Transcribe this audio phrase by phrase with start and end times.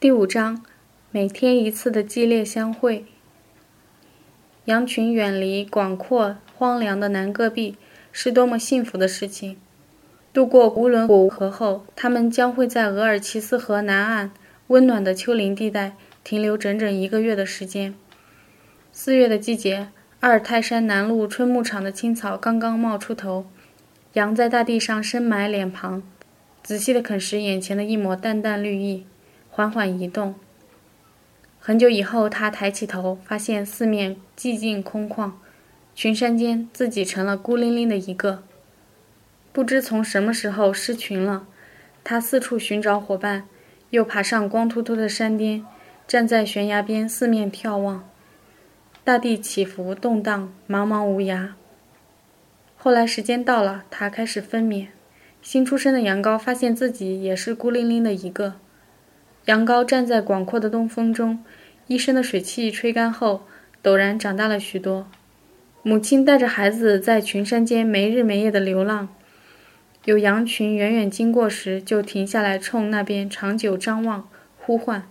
[0.00, 0.64] 第五章，
[1.10, 3.04] 每天一次的激烈相会。
[4.64, 7.76] 羊群远离广阔荒凉的南戈壁，
[8.10, 9.58] 是多么幸福的事情！
[10.32, 14.30] 渡过乌伦古河后，他们将会在额尔齐斯河南岸
[14.68, 15.92] 温暖的丘陵地带
[16.24, 17.94] 停留整整一个月的时间。
[18.92, 19.88] 四月的季节，
[20.20, 23.44] 阿尔泰山南麓春牧场的青草刚刚冒出头，
[24.14, 26.02] 羊在大地上深埋脸庞，
[26.62, 29.04] 仔细地啃食眼前的一抹淡淡绿意。
[29.50, 30.34] 缓缓移动。
[31.58, 35.32] 很久以后，他抬起头，发现四面寂静空旷，
[35.94, 38.42] 群山间自己成了孤零零的一个。
[39.52, 41.46] 不知从什么时候失群了，
[42.02, 43.46] 他四处寻找伙伴，
[43.90, 45.66] 又爬上光秃秃的山巅，
[46.06, 48.08] 站在悬崖边四面眺望。
[49.02, 51.50] 大地起伏动荡，茫茫无涯。
[52.76, 54.86] 后来时间到了，他开始分娩。
[55.42, 58.54] 新出生的羊羔发现自己也是孤零零的一个。
[59.46, 61.42] 羊羔站在广阔的东风中，
[61.86, 63.42] 一身的水汽吹干后，
[63.82, 65.08] 陡然长大了许多。
[65.82, 69.08] 母亲带着孩子在群山间没日没夜的流浪，
[70.04, 75.08] 有羊群远远经过时，就停下来冲那边长久张望，呼唤，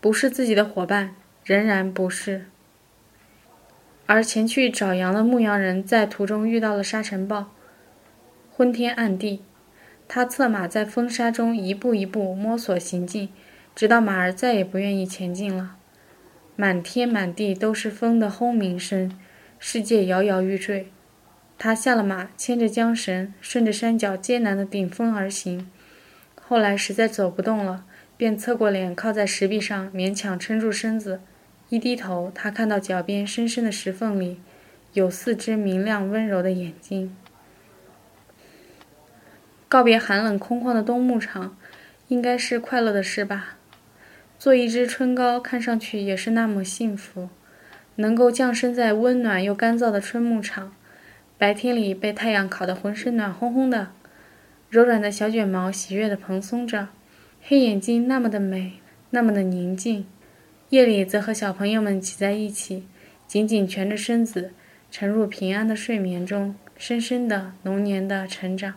[0.00, 2.46] 不是自己的伙伴，仍然不是。
[4.06, 7.50] 而前去找羊的牧羊人在途中遇到了沙尘暴，
[8.54, 9.42] 昏天暗地，
[10.06, 13.28] 他策马在风沙中一步一步摸索行进。
[13.78, 15.76] 直到马儿再也不愿意前进了，
[16.56, 19.16] 满天满地都是风的轰鸣声，
[19.60, 20.90] 世界摇摇欲坠。
[21.56, 25.70] 他下了马，牵着缰绳，顺着山脚艰难的顶峰而行。
[26.34, 27.84] 后来实在走不动了，
[28.16, 31.20] 便侧过脸靠在石壁上，勉强撑住身子。
[31.68, 34.40] 一低头，他看到脚边深深的石缝里，
[34.94, 37.16] 有四只明亮温柔的眼睛。
[39.68, 41.56] 告别寒冷空旷的冬牧场，
[42.08, 43.57] 应该是快乐的事吧。
[44.38, 47.28] 做一只春糕，看上去也是那么幸福。
[47.96, 50.72] 能够降生在温暖又干燥的春牧场，
[51.36, 53.88] 白天里被太阳烤得浑身暖烘烘的，
[54.70, 56.86] 柔软的小卷毛喜悦地蓬松着，
[57.42, 58.74] 黑眼睛那么的美，
[59.10, 60.06] 那么的宁静。
[60.68, 62.84] 夜里则和小朋友们挤在一起，
[63.26, 64.52] 紧紧蜷着身子，
[64.92, 68.74] 沉入平安的睡眠中，深深的、浓年的成长。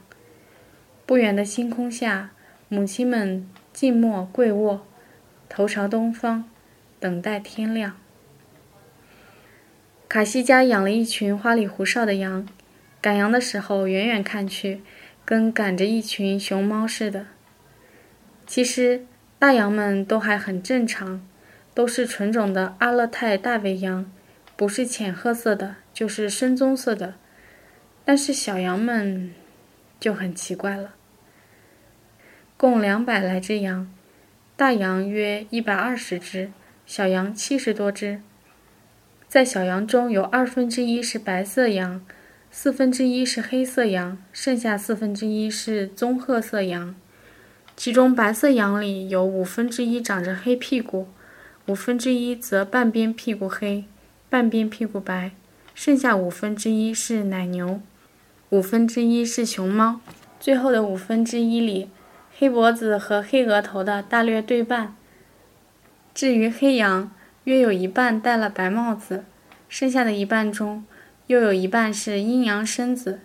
[1.05, 2.31] 不远的星空下，
[2.67, 4.87] 母亲们静默跪卧。
[5.53, 6.45] 头朝东方，
[6.97, 7.97] 等待天亮。
[10.07, 12.47] 卡西家养了一群花里胡哨的羊，
[13.01, 14.81] 赶羊的时候，远远看去，
[15.25, 17.25] 跟赶着一群熊猫似的。
[18.47, 19.05] 其实
[19.37, 21.21] 大羊们都还很正常，
[21.73, 24.09] 都是纯种的阿勒泰大尾羊，
[24.55, 27.15] 不是浅褐色的，就是深棕色的。
[28.05, 29.33] 但是小羊们
[29.99, 30.93] 就很奇怪了，
[32.55, 33.93] 共两百来只羊。
[34.61, 36.51] 大羊约一百二十只，
[36.85, 38.21] 小羊七十多只。
[39.27, 42.05] 在小羊中有二分之一是白色羊，
[42.51, 46.95] 四分之一是黑色羊，剩下四分之一是棕褐色羊。
[47.75, 51.07] 其中白色羊里有五分之一长着黑屁股，
[51.65, 53.85] 五分之一则半边屁股黑，
[54.29, 55.31] 半边屁股白，
[55.73, 57.81] 剩下五分之一是奶牛，
[58.51, 60.01] 五分之一是熊猫，
[60.39, 61.89] 最后的五分之一里。
[62.41, 64.95] 黑脖子和黑额头的大略对半。
[66.11, 67.11] 至于黑羊，
[67.43, 69.25] 约有一半戴了白帽子，
[69.69, 70.83] 剩下的一半中，
[71.27, 73.19] 又有一半是阴阳身子，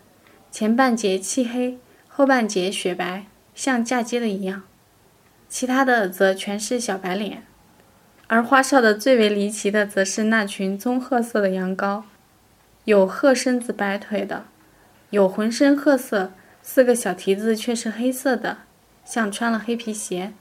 [0.50, 4.64] 前半截漆黑，后半截雪白，像嫁接的一样。
[5.48, 7.42] 其他的则全是小白脸。
[8.26, 12.02] 而花哨的最为离奇的，则是那群棕褐色的羊羔，
[12.84, 14.44] 有褐身子白腿的，
[15.08, 18.58] 有浑身褐色，四个小蹄子却是黑色的。
[19.06, 20.32] 像穿了黑皮鞋，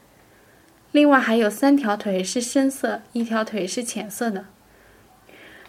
[0.91, 4.45] 另外还有三条腿是深色，一条腿是浅色的。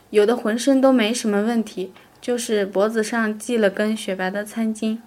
[0.08, 1.92] 有的浑身都没什么问题，
[2.22, 4.98] 就是脖子上系了根雪白的餐巾，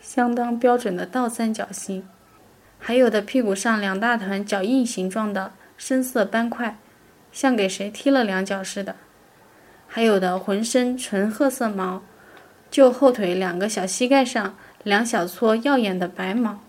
[0.00, 2.08] 相当标准的倒三角形。
[2.78, 6.78] 还有的屁股上两大团脚印形状的深色斑块，
[7.30, 8.96] 像给谁踢了两脚似的。
[9.86, 12.02] 还有的浑身纯褐色毛，
[12.70, 16.63] 就后腿两个小膝盖上两小撮耀眼的白毛。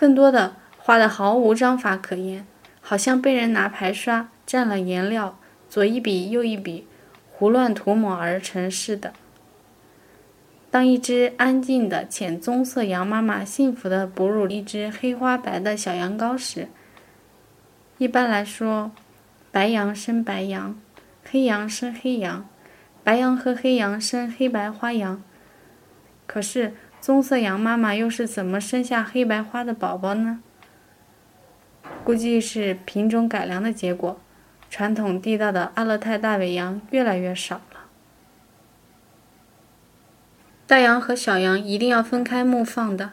[0.00, 2.46] 更多的画的毫无章法可言，
[2.80, 5.38] 好像被人拿排刷蘸了颜料，
[5.68, 6.86] 左一笔右一笔，
[7.30, 9.12] 胡乱涂抹而成似的。
[10.70, 16.68] 当一只安静的浅棕色羊妈妈幸福地哺乳一只黑花白的小羊羔时，
[17.98, 18.92] 一般来说，
[19.52, 20.80] 白羊生白羊，
[21.30, 22.48] 黑羊生黑羊，
[23.04, 25.22] 白羊和黑羊生黑白花羊。
[26.26, 26.72] 可是。
[27.00, 30.40] 棕色羊妈妈又是怎么生下黑白花的宝宝呢？
[32.04, 34.20] 估计是品种改良的结果，
[34.68, 37.80] 传统地道的阿勒泰大尾羊越来越少了。
[40.66, 43.12] 大羊和小羊一定要分开牧放的。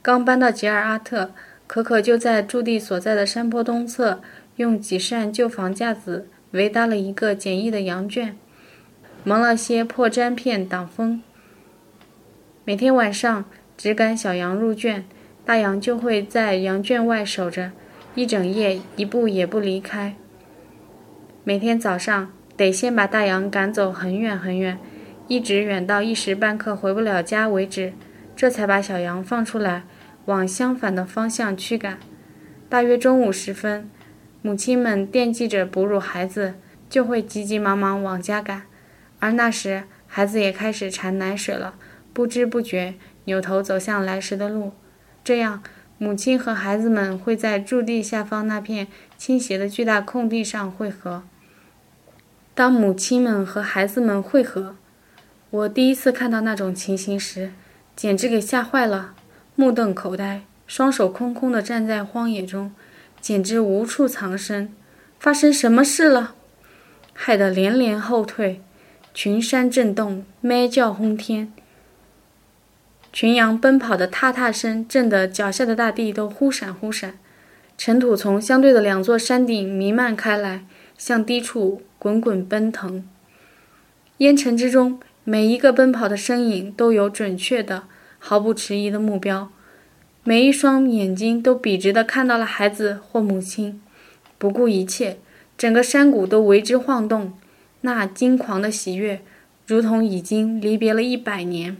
[0.00, 1.32] 刚搬到吉尔阿特，
[1.66, 4.22] 可可就在驻地所在的山坡东侧，
[4.56, 8.38] 用几扇旧房架子围搭了一个简易的羊圈，
[9.24, 11.22] 蒙了些破毡片挡风。
[12.62, 13.46] 每天晚上，
[13.78, 15.06] 只赶小羊入圈，
[15.46, 17.72] 大羊就会在羊圈外守着，
[18.14, 20.14] 一整夜一步也不离开。
[21.42, 24.78] 每天早上，得先把大羊赶走很远很远。
[25.26, 27.94] 一直远到一时半刻回不了家为止，
[28.36, 29.84] 这才把小羊放出来，
[30.26, 31.98] 往相反的方向驱赶。
[32.68, 33.88] 大约中午时分，
[34.42, 36.54] 母亲们惦记着哺乳孩子，
[36.90, 38.64] 就会急急忙忙往家赶，
[39.18, 41.76] 而那时孩子也开始馋奶水了，
[42.12, 44.72] 不知不觉扭头走向来时的路。
[45.22, 45.62] 这样，
[45.98, 51.22] 母亲和孩子们会在驻地下方那片倾斜的巨大空地上汇合。
[52.54, 54.76] 当母亲们和孩子们汇合，
[55.50, 57.52] 我第一次看到那种情形时，
[57.94, 59.14] 简直给吓坏了，
[59.54, 62.72] 目瞪口呆，双手空空地站在荒野中，
[63.20, 64.72] 简直无处藏身。
[65.18, 66.34] 发生什么事了？
[67.12, 68.62] 害得连连后退，
[69.12, 71.52] 群山震动，咩叫轰天，
[73.12, 77.18] 群羊奔跑的踏踏声震得脚下的大地都忽闪忽闪，
[77.76, 80.64] 尘土从相对的两座山顶弥漫开来，
[80.96, 83.04] 向低处滚滚奔腾，
[84.18, 85.00] 烟尘之中。
[85.22, 87.84] 每一个奔跑的身影都有准确的、
[88.18, 89.50] 毫不迟疑的目标，
[90.24, 93.80] 每一双眼睛都笔直地看到了孩子或母亲，
[94.38, 95.18] 不顾一切，
[95.58, 97.34] 整个山谷都为之晃动。
[97.82, 99.20] 那惊狂的喜悦，
[99.66, 101.76] 如同已经离别了一百年。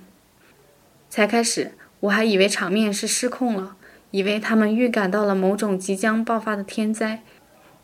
[1.10, 3.76] 才开始，我还以为场面是失控了，
[4.12, 7.22] 以为他们预感到了某种即将爆发的天灾，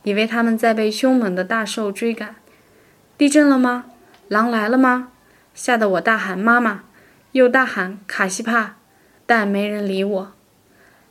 [0.05, 2.37] 以为他们在被凶猛的大兽追赶。
[3.19, 3.87] 地震了吗？
[4.29, 5.09] 狼来了吗？
[5.55, 6.85] 吓得我大喊“妈妈”，
[7.33, 8.77] 又大喊“卡西帕”，
[9.27, 10.33] 但没人理我。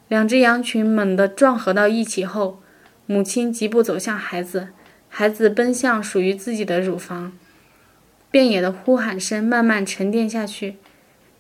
[0.08, 2.62] 两只羊群猛地撞合到一起后，
[3.08, 4.70] 母亲疾步走向孩子，
[5.10, 7.34] 孩子奔向属于自己的乳房。
[8.30, 10.76] 遍野的呼喊声慢慢沉淀下去，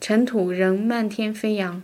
[0.07, 1.81] 尘土仍漫天飞扬。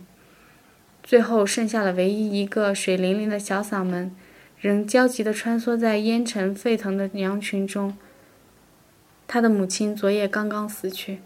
[1.02, 4.14] 最后剩下了唯一一个水灵灵的小嗓门，
[4.60, 7.96] 仍焦急地穿梭在烟尘沸腾的羊群中。
[9.26, 11.18] 他的母亲昨夜刚刚死去。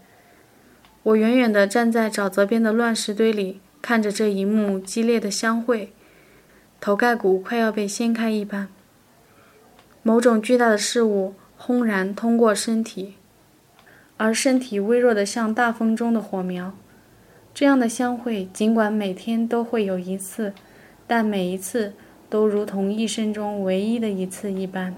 [1.03, 5.93] 我远远地站在沼泽边的乱石堆里，看着这一幕激烈的相会，
[6.81, 8.69] 头盖骨快要被掀开一般。
[10.01, 13.13] 某种巨大的事物轰然通过身体，
[14.17, 16.73] 而身体微弱的像大风中的火苗。
[17.59, 20.53] 这样的相会，尽管每天都会有一次，
[21.07, 21.91] 但每一次
[22.29, 24.93] 都如同一生中唯一的一次一般。